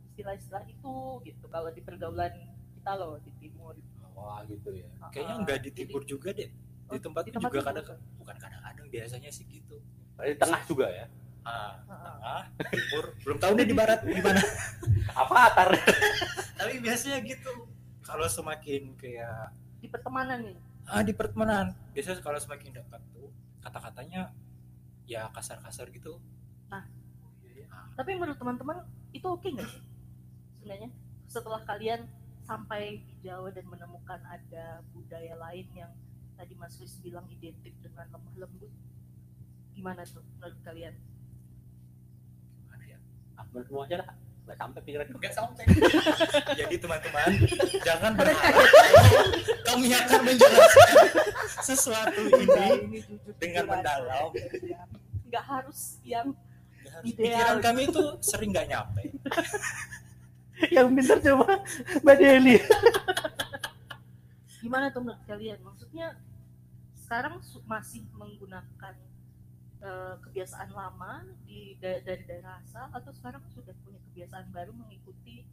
[0.06, 2.30] istilah-istilah itu gitu kalau di pergaulan
[2.72, 3.74] kita loh di timur.
[4.14, 4.86] Wah gitu ya.
[5.10, 7.86] kayaknya Ah, enggak di jadi- timur juga deh di Oh, tempat di tempat juga kadang
[8.14, 9.76] bukan kadang-kadang biasanya sih gitu.
[10.16, 11.06] Di tengah juga ya.
[11.40, 13.04] ah Ah, tengah timur.
[13.20, 14.38] Belum tahu deh di barat di mana.
[15.20, 15.68] Apa atar?
[16.60, 17.66] tapi biasanya gitu.
[18.00, 20.56] Kalau semakin kayak di pertemanan nih?
[20.84, 21.74] Ah di pertemanan.
[21.90, 24.30] Biasanya kalau semakin dekat tuh kata-katanya
[25.06, 26.20] ya kasar-kasar gitu
[28.00, 28.80] tapi menurut teman-teman
[29.12, 29.82] itu oke nggak sih
[30.56, 30.88] sebenarnya
[31.28, 32.00] setelah kalian
[32.48, 35.92] sampai di Jawa dan menemukan ada budaya lain yang
[36.40, 38.72] tadi Mas Kris bilang identik dengan lemah lembut
[39.76, 40.96] gimana tuh menurut kalian
[42.64, 42.98] gimana ya
[43.36, 44.08] Ah, Menurutmu aja lah.
[44.44, 45.06] Nggak sampai pikiran.
[45.14, 45.64] Enggak sampai.
[46.60, 47.28] Jadi teman-teman,
[47.80, 48.64] jangan berharap
[49.64, 50.94] kami akan menjelaskan
[51.62, 53.00] sesuatu ini ini
[53.38, 54.28] dengan mendalam.
[55.30, 56.34] nggak harus yang
[57.00, 57.60] Pikiran Ideal.
[57.60, 59.02] kami itu sering nggak nyampe.
[60.76, 61.64] yang pintar coba
[62.04, 62.56] Mbak Deli
[64.60, 66.20] gimana tuh menurut kalian maksudnya
[67.00, 68.94] sekarang masih menggunakan
[69.80, 75.48] eh, kebiasaan lama di da- dari daerah asal atau sekarang sudah punya kebiasaan baru mengikuti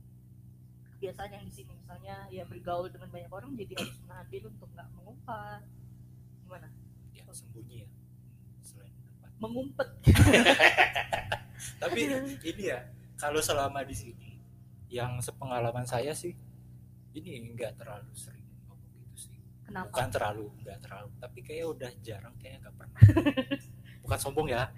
[1.00, 4.68] kebiasaan yang di sini misalnya ya bergaul dengan banyak orang jadi harus menahan diri untuk
[4.76, 5.64] nggak mengumpat
[6.44, 6.68] gimana
[7.16, 7.88] Ya sembunyi ya.
[9.38, 9.90] Mengumpet
[11.82, 12.00] Tapi
[12.44, 12.80] ini ya,
[13.16, 14.38] kalau selama di sini,
[14.88, 16.34] yang sepengalaman saya sih,
[17.12, 19.38] ini nggak terlalu sering ngomong gitu sih.
[19.62, 23.00] kenapa Bukan terlalu, nggak terlalu, tapi kayak udah jarang kayak nggak pernah.
[24.08, 24.72] Bukan sombong ya,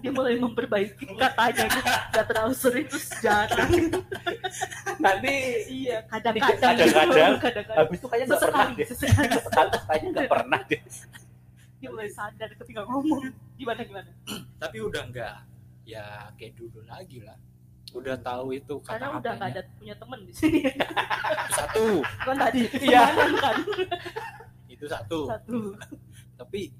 [0.00, 1.80] dia mulai memperbaiki katanya gitu.
[1.84, 3.68] nggak terlalu sering terus jarang
[4.96, 5.34] Nanti
[5.68, 7.32] iya kadang-kadang Kadang-kadang.
[7.36, 7.72] gitu.
[7.76, 8.86] habis itu kayaknya nggak pernah sesekali deh.
[8.88, 10.80] sesekali Sekali kayaknya nggak pernah deh.
[11.76, 13.22] dia mulai sadar ketika ngomong
[13.54, 14.10] gimana gimana?
[14.62, 15.34] Tapi udah nggak
[15.84, 17.36] ya kayak dulu lagi lah.
[17.94, 20.60] Udah tahu itu karena kata udah nggak ada punya temen di sini.
[21.56, 23.02] Satu, kan tadi Iya.
[23.38, 23.56] kan?
[24.66, 25.30] Itu satu.
[25.30, 25.58] satu.
[26.40, 26.74] Tapi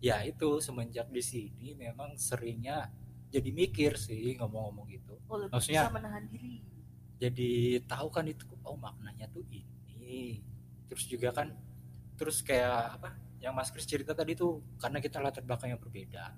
[0.00, 2.88] ya itu semenjak di sini memang seringnya
[3.28, 5.20] jadi mikir sih ngomong-ngomong gitu.
[5.28, 6.64] Oh, lebih Maksudnya- bisa menahan diri.
[7.18, 7.50] jadi
[7.84, 10.40] tahu kan itu oh maknanya tuh ini.
[10.88, 11.52] Terus juga kan
[12.16, 16.34] terus kayak apa yang Mas Kris cerita tadi tuh karena kita latar belakang yang berbeda.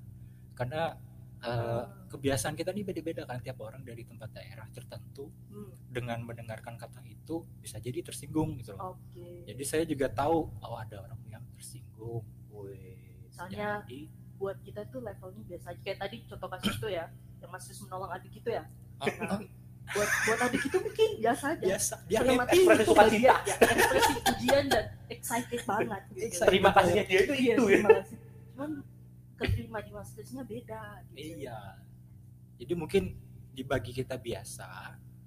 [0.57, 0.93] Karena
[1.41, 6.79] eh, kebiasaan kita ini beda-beda kan tiap orang dari tempat daerah tertentu Hmm, dengan mendengarkan
[6.79, 8.95] kata itu bisa jadi tersinggung gitu loh.
[8.97, 9.45] Oke.
[9.49, 12.23] Jadi saya juga tahu oh ada orang yang tersinggung.
[12.53, 13.25] Wih.
[13.49, 14.01] jadi
[14.37, 15.81] buat kita tuh levelnya biasa aja.
[15.81, 17.09] Kayak tadi contoh kasus tuh ya
[17.41, 18.65] yang Mas Sis menolong adik itu ya.
[19.01, 19.41] Ah, Nah,
[19.91, 23.01] buat buat adik itu mungkin biasa aja biasa dia happy ekspresi sukacita.
[23.03, 26.25] bagian ya, ekspresi pujian dan excited banget gitu.
[26.31, 26.49] Excited.
[26.49, 27.75] Terima kasihnya dia itu Iya, itu ya.
[27.75, 28.17] terima kasih.
[28.55, 28.71] Cuman
[29.35, 31.17] keterima di Mas Krisnya beda gitu.
[31.43, 31.61] Iya.
[32.61, 33.03] Jadi mungkin
[33.51, 34.69] dibagi kita biasa,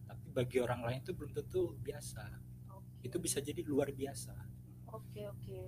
[0.05, 2.23] tapi bagi orang lain itu belum tentu biasa.
[2.71, 3.09] Oke.
[3.09, 4.31] Itu bisa jadi luar biasa.
[4.93, 5.61] Oke, oke.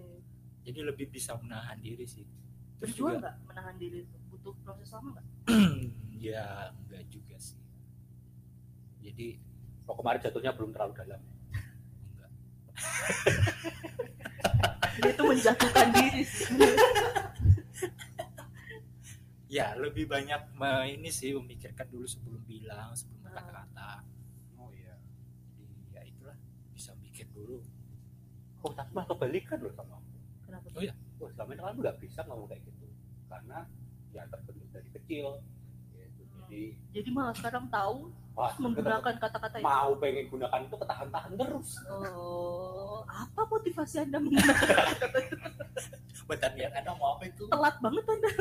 [0.61, 2.23] Jadi lebih bisa menahan diri sih.
[2.79, 4.17] Terus Berjuang juga nggak menahan diri itu?
[4.31, 5.25] Butuh proses lama nggak?
[6.31, 7.24] ya enggak juga.
[9.05, 9.37] Jadi
[9.85, 11.21] Oh, kemarin jatuhnya belum terlalu dalam.
[15.13, 16.25] itu menjatuhkan diri.
[19.45, 20.57] Ya lebih banyak
[20.89, 23.29] ini sih memikirkan dulu sebelum bilang, sebelum Ah.
[23.29, 23.91] berkata-kata.
[24.57, 24.97] Oh iya.
[25.53, 26.33] Jadi ya itulah
[26.73, 27.61] bisa mikir dulu.
[28.65, 30.17] Oh, tapi malah kebalikan loh sama aku.
[30.49, 30.65] Kenapa?
[30.73, 30.97] Oh iya.
[31.21, 32.89] Wah, selama ini kan nggak bisa ngomong kayak gitu.
[33.29, 33.69] Karena
[34.17, 35.45] ya terbentuk dari kecil.
[35.93, 36.21] Gitu.
[36.49, 39.65] Jadi, Jadi malah sekarang tahu wah, menggunakan kata-kata itu.
[39.65, 41.69] mau pengen gunakan itu ketahan-tahan terus.
[41.87, 45.35] Oh, apa motivasi Anda menggunakan kata-kata itu?
[46.25, 47.43] Bentar ya, Anda mau apa itu?
[47.45, 48.29] Telat banget Anda.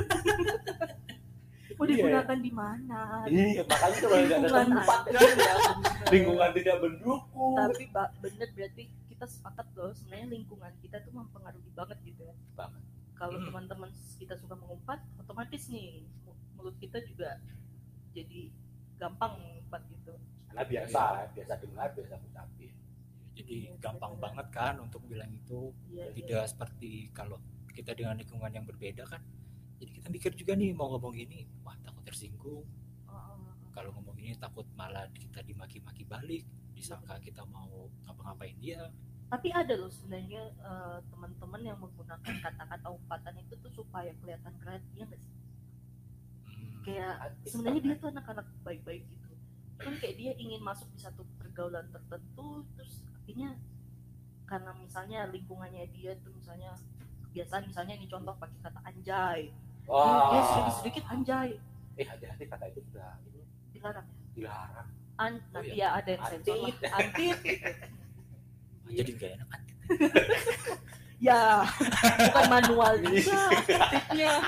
[1.75, 1.99] Mau Iya.
[1.99, 3.27] digunakan di mana?
[3.27, 5.01] Iya, makanya itu kalau ada Lingkungan tempat,
[6.15, 7.55] lingkungan tidak mendukung.
[7.59, 7.85] tapi
[8.21, 12.79] bener berarti kita sepakat loh sebenarnya lingkungan kita tuh mempengaruhi banget gitu ya Banget.
[13.15, 13.47] kalau Hmm.
[13.51, 17.43] teman-teman kita suka mengumpat otomatis nih mu- mulut kita juga
[18.13, 18.55] jadi
[19.05, 20.15] gampang mengumpat gitu
[20.49, 22.73] Karena biasa, biasa dengar, biasa ucapin.
[23.35, 24.25] jadi Iya, gampang benar.
[24.25, 26.15] banget kan untuk bilang itu Iya, iya.
[26.15, 27.37] tidak seperti kalau
[27.71, 29.21] kita dengan lingkungan yang berbeda kan
[29.77, 32.63] jadi kita mikir juga nih mau ngomong ini wah takut tersinggung
[33.05, 33.71] Oh, oh, oh.
[33.71, 37.71] kalau ngomong ini takut malah kita dimaki-maki balik disangka kita mau
[38.03, 38.89] ngapa-ngapain dia
[39.27, 44.83] tapi ada loh sebenarnya eh, teman-teman yang menggunakan kata-kata umpatan itu tuh supaya kelihatan keren
[44.95, 45.33] iya nggak sih
[46.85, 47.15] kayak
[47.49, 49.33] sebenarnya dia tuh anak-anak baik-baik gitu.
[49.81, 53.57] Kan kayak dia ingin masuk di satu pergaulan tertentu terus akhirnya
[54.45, 56.77] karena misalnya lingkungannya dia tuh misalnya
[57.29, 59.41] kebiasaan misalnya ini contoh pakai kata anjay.
[59.89, 60.33] Wah.
[60.33, 61.51] dia sedikit-sedikit anjay.
[61.97, 63.43] Eh hati-hati kata itu sudah ini.
[63.73, 64.19] Dilarang ya?
[64.37, 64.89] Dilarang.
[65.15, 65.87] An Oh, nanti iya.
[65.95, 67.37] ya ada yang sensor lah Antit.
[67.39, 67.71] gitu.
[68.85, 69.63] ah, jadi nggak enak kan?
[71.23, 71.65] Ya.
[72.21, 73.49] Bukan manual juga
[73.89, 74.45] tipnya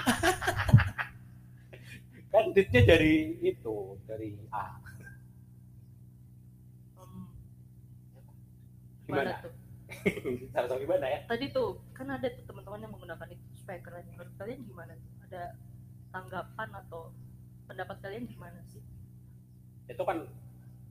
[2.37, 4.77] Kan ditnya dari itu, dari A.
[9.07, 9.38] Gimana?
[9.38, 9.55] tuh
[10.51, 11.18] Sama-sama gimana ya?
[11.31, 15.12] tadi tuh kan ada tuh teman-teman yang menggunakan itu supaya keren menurut kalian gimana tuh
[15.31, 15.42] ada
[16.11, 17.14] tanggapan atau
[17.64, 18.83] pendapat kalian gimana sih
[19.87, 20.27] Itu kan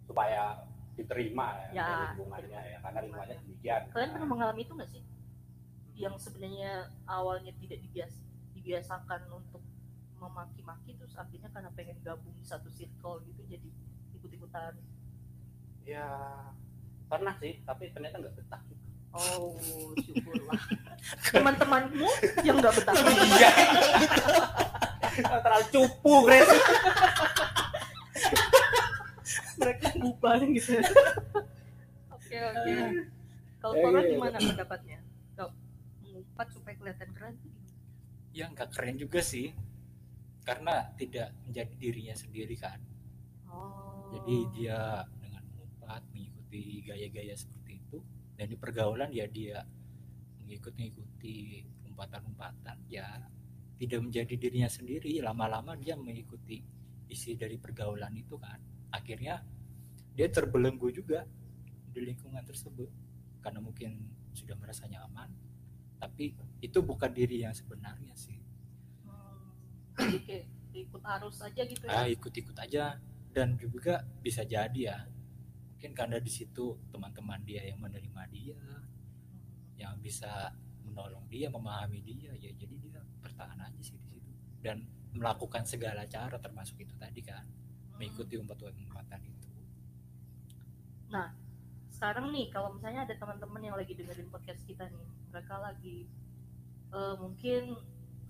[0.07, 0.63] supaya
[0.95, 3.81] diterima ya, Ya, lingkungannya ya, karena lingkungannya demikian.
[3.91, 5.03] kalian pernah mengalami itu nggak sih
[5.95, 6.71] yang sebenarnya
[7.03, 8.15] awalnya tidak dibias
[8.55, 9.59] dibiasakan untuk
[10.25, 13.69] memaki-maki terus akhirnya karena pengen gabung satu circle gitu jadi
[14.13, 14.73] ikut-ikutan
[15.81, 16.09] Ya
[17.05, 18.81] pernah sih, tapi ternyata nggak betah juga.
[19.13, 19.53] oh
[19.95, 20.57] syukurlah
[21.29, 22.09] teman-temanmu
[22.41, 23.49] yang nggak betah Iya.
[25.15, 26.51] Terlalu cupu, Grace.
[29.55, 30.75] mereka bubar gitu
[32.11, 32.73] oke oke
[33.57, 34.11] kalau Ya, Tora iya, iya.
[34.11, 34.97] gimana pendapatnya
[35.33, 35.49] Kau
[36.01, 37.35] mengumpat supaya kelihatan keren
[38.29, 39.55] ya nggak keren juga sih
[40.45, 42.79] karena tidak menjadi dirinya sendiri kan
[43.49, 44.13] oh.
[44.15, 47.97] Jadi dia dengan mengumpat mengikuti gaya-gaya seperti itu
[48.37, 49.65] dan di pergaulan ya dia
[50.45, 53.09] mengikuti-ikuti umpatan-umpatan ya
[53.75, 55.19] tidak menjadi dirinya sendiri.
[55.19, 56.63] Lama-lama dia mengikuti
[57.11, 58.61] isi dari pergaulan itu kan.
[58.93, 59.43] Akhirnya
[60.15, 61.27] dia terbelenggu juga
[61.91, 62.87] di lingkungan tersebut
[63.43, 63.99] karena mungkin
[64.31, 65.31] sudah merasa nyaman
[65.95, 68.34] tapi itu bukan diri yang sebenarnya sih
[70.05, 71.91] jadi kayak ikut arus aja gitu ya.
[71.93, 72.83] Ah ikut-ikut aja.
[73.35, 74.97] Dan juga bisa jadi ya
[75.75, 78.57] mungkin karena di situ teman-teman dia yang menerima dia
[79.75, 80.55] yang bisa
[80.87, 84.31] menolong dia memahami dia ya jadi dia bertahan aja sih di situ.
[84.63, 87.43] Dan melakukan segala cara termasuk itu tadi kan
[87.95, 88.03] Hmm.
[88.03, 89.47] mengikuti umpatan-umpatan itu.
[91.95, 96.11] Sekarang nih kalau misalnya ada teman-teman yang lagi dengerin podcast kita nih mereka lagi
[96.91, 97.79] eh, mungkin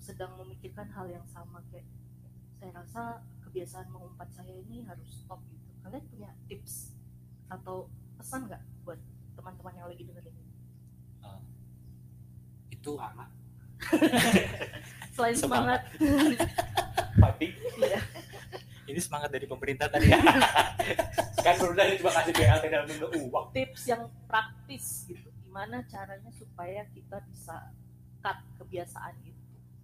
[0.05, 1.89] sedang memikirkan hal yang sama kayak
[2.61, 3.03] saya rasa
[3.41, 6.93] kebiasaan mengumpat saya ini harus stop gitu kalian punya tips
[7.49, 7.89] atau
[8.21, 9.01] pesan nggak buat
[9.33, 10.53] teman-teman yang lagi dengerin ini?
[12.69, 13.33] itu Anak,
[15.17, 15.81] selain semangat,
[17.17, 17.37] Semangat.
[17.81, 17.97] iya.
[18.85, 20.21] ini semangat dari pemerintah tadi ya
[21.45, 23.45] Kan udah cuma kasih BLT dalam bentuk uang.
[23.57, 27.73] tips yang praktis gitu gimana caranya supaya kita bisa
[28.21, 29.34] cut kebiasaan gitu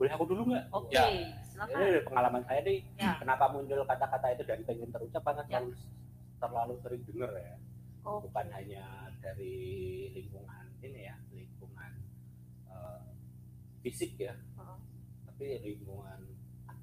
[0.02, 0.66] Boleh aku dulu nggak?
[0.74, 1.06] oke Ya.
[1.46, 3.22] silakan Ini pengalaman saya nih, Ya.
[3.22, 5.62] kenapa muncul kata-kata itu dari pengen terucap karena Ya.
[5.62, 5.78] terlalu
[6.42, 7.54] terlalu sering dengar ya.
[8.02, 8.82] oh Bukan hanya
[9.22, 9.54] dari
[10.10, 11.92] lingkungan ini ya, lingkungan
[12.66, 13.02] eh,
[13.86, 14.78] fisik ya, Heeh.
[15.30, 16.20] tapi lingkungan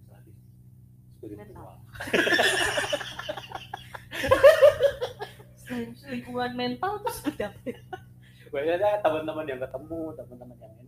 [0.07, 0.31] lagi?
[1.19, 1.75] Spiritual.
[6.07, 7.79] lingkungan mental tuh seperti apa ya?
[8.49, 10.88] Biasanya teman-teman yang ketemu, teman-teman yang ini.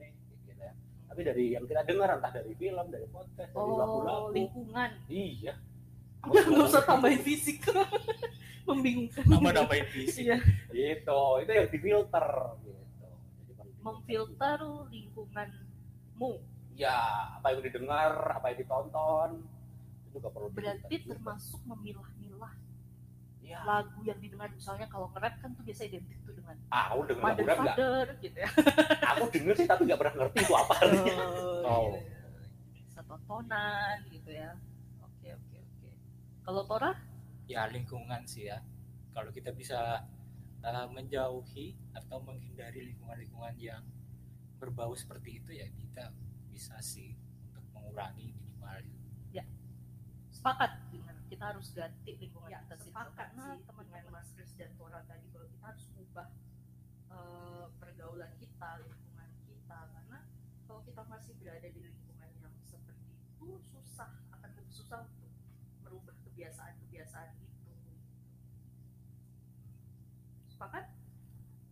[1.11, 4.31] Tapi dari yang kita dengar entah dari film, dari podcast, dari oh lagu-lagu.
[4.31, 4.91] lingkungan.
[5.11, 5.55] Iya.
[6.23, 7.67] Udah cuma nggak usah tambahin fisik.
[8.71, 9.27] Membingungkan.
[9.27, 10.39] Nama nambahin visi iya.
[10.71, 11.23] Gitu.
[11.43, 12.27] Itu yang difilter
[12.63, 12.83] gitu.
[13.83, 14.61] Memfilter
[14.95, 16.33] lingkunganmu.
[16.79, 19.31] Ya apa yang didengar apa yang ditonton
[20.11, 22.20] itu juga perlu berarti termasuk memilah-milah
[23.51, 27.35] ya lagu yang didengar misalnya kalau nge-rap kan tuh biasa identik tuh dengan aku dengar
[27.35, 27.77] lagu mother rap nggak?
[27.77, 28.51] Father gitu ya.
[29.11, 31.87] Aku denger sih tapi nggak pernah ngerti itu apa oh, Oh.
[31.99, 31.99] gitu.
[32.87, 34.51] bisa tontonan gitu ya.
[35.03, 35.91] Oke oke oke.
[36.47, 36.93] Kalau Tora?
[37.51, 38.63] Ya lingkungan sih ya.
[39.11, 40.07] Kalau kita bisa
[40.63, 43.83] uh, menjauhi atau menghindari lingkungan-lingkungan yang
[44.63, 46.15] berbau seperti itu ya kita
[46.55, 47.19] bisa sih
[47.51, 48.79] untuk mengurangi minimal.
[50.31, 50.71] Sepakat.
[50.89, 50.90] dengan
[51.41, 54.13] kita harus ganti lingkungan Ya, kita sih sepakat karena sih teman-teman.
[54.13, 56.29] Mas Kris dan Tora tadi bahwa kita harus ubah
[57.17, 59.79] eh, pergaulan kita lingkungan kita.
[59.89, 60.19] Karena
[60.69, 65.33] kalau kita masih berada di lingkungan yang seperti itu susah akan lebih susah untuk
[65.81, 67.73] merubah kebiasaan-kebiasaan itu.
[70.53, 70.93] Sepakat?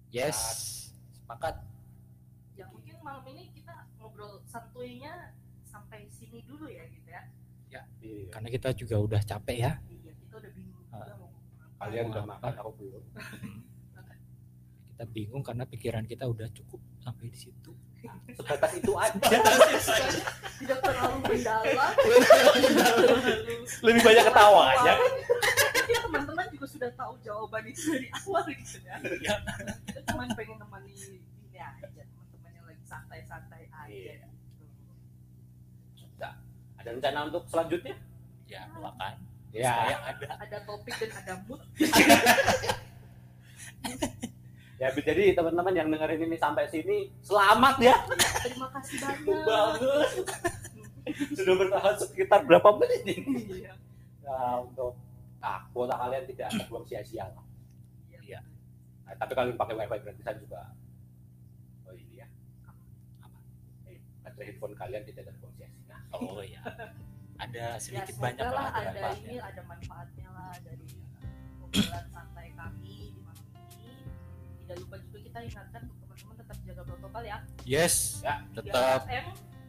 [0.09, 0.41] Yes.
[1.13, 1.61] Sepakat.
[2.57, 5.37] Ya mungkin malam ini kita ngobrol santuinya
[5.69, 7.29] sampai sini dulu ya gitu ya
[7.69, 8.29] Iya.
[8.33, 9.73] karena kita juga udah capek ya.
[9.89, 11.29] Iya kita udah bingung apa.
[11.79, 13.05] kalian udah makan aku belum?
[14.99, 17.71] Kita bingung karena pikiran kita udah cukup sampai di situ.
[18.35, 19.15] Sebatas itu aja.
[20.59, 21.95] Tidak terlalu mendalam.
[23.87, 24.95] Lebih banyak ketawanya
[25.89, 28.97] ya teman-teman juga sudah tahu jawaban itu dari awal gitu ya.
[29.01, 29.37] Iya.
[29.89, 34.15] kita cuma pengen nemani ini aja teman-teman yang lagi santai-santai aja Iya.
[34.25, 34.29] gitu.
[36.89, 37.97] Ada rencana untuk selanjutnya?
[38.49, 39.15] Ya makan
[39.53, 39.77] ya.
[39.77, 40.27] Saya ada.
[40.41, 41.61] Ada topik dan ada mood.
[44.79, 47.99] Ya jadi teman-teman yang dengerin ini sampai sini selamat ya.
[48.47, 49.43] Terima kasih banyak.
[49.43, 50.11] banget.
[51.35, 53.67] Sudah bertahan sekitar berapa menit ini?
[53.67, 53.75] Iya.
[54.23, 54.95] Nah, untuk
[55.43, 57.43] ah, kuota kalian tidak ada buang sia-sia lah.
[58.23, 58.39] Iya.
[59.03, 60.71] Nah, tapi kalau pakai wifi gratisan juga.
[61.83, 62.31] Oh ini ya.
[63.19, 63.39] Apa?
[63.91, 65.48] eh, baterai handphone kalian tidak terbuang
[66.17, 66.63] oh ya
[67.39, 69.29] ada ya sedikit semoga banyak lah lah ada manfaatnya.
[69.31, 70.87] ini ada manfaatnya lah dari
[71.63, 73.95] obrolan santai kami di malam ini.
[74.65, 77.39] Tidak lupa juga kita ingatkan untuk teman-teman tetap jaga protokol ya.
[77.63, 77.95] Yes
[78.27, 79.27] Ya, tetap 3M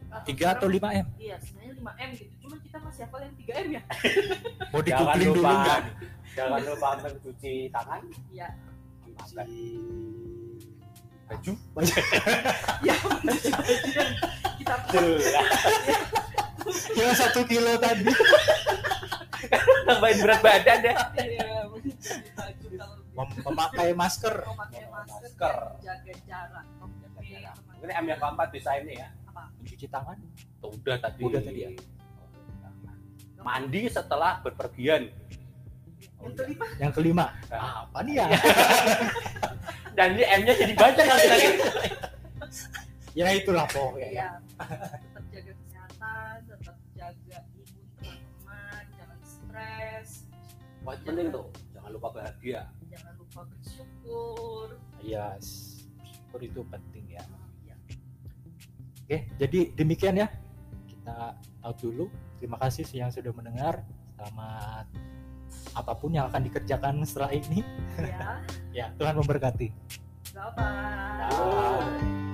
[0.10, 1.06] 3 atau 5 m?
[1.22, 3.82] Iya sebenarnya 5M gitu cuman kita masih hafal yang 3M ya.
[4.74, 5.54] Mau Jangan dikumpulin dulu lupa.
[5.54, 5.82] nggak?
[6.34, 8.02] jangan lupa mencuci tangan.
[8.34, 8.48] Iya.
[9.06, 9.62] Memakai
[11.30, 11.54] baju?
[12.88, 13.50] Ya baju
[14.60, 15.50] kita jelas
[16.94, 18.12] yang satu kilo tadi.
[19.88, 20.94] Tambahin berat badan ya.
[21.16, 21.66] Ya
[23.16, 24.36] Mem- memakai masker.
[24.46, 26.66] Memakai masker jaga jarak.
[27.80, 29.08] Ini M yang keempat bisa ini ya.
[29.32, 29.48] Apa?
[29.56, 30.18] Mencuci tangan.
[30.60, 31.22] Tuh, udah tadi.
[31.24, 31.72] Udah tadi ya?
[33.40, 35.08] mandi setelah berpergian
[36.20, 36.66] yang kelima?
[36.80, 37.26] Yang kelima.
[37.48, 38.28] Nah, apa nih ya?
[39.98, 41.48] Dan ini M nya jadi banyak kan lagi
[43.18, 44.16] ya itulah pokoknya ya.
[44.16, 50.10] ya tetap jaga kesehatan tetap jaga imun teman-teman jangan stres.
[50.86, 52.62] Penting tuh jangan lupa bahagia.
[52.88, 54.68] Jangan lupa bersyukur.
[55.04, 55.46] Yes.
[56.00, 57.24] Syukur itu penting ya.
[57.68, 57.76] Ya.
[59.04, 60.28] oke jadi demikian ya.
[60.88, 62.08] Kita out dulu.
[62.40, 63.84] Terima kasih yang sudah mendengar.
[64.16, 64.88] Selamat
[65.76, 67.66] apa pun yang akan dikerjakan setelah ini.
[67.98, 68.40] Ya
[68.86, 69.68] ya Tuhan memberkati.
[70.34, 72.29] Bye bye.